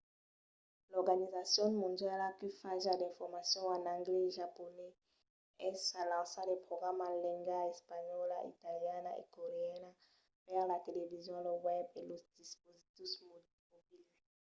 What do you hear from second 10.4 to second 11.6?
per la television lo